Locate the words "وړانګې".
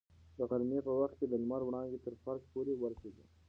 1.63-1.99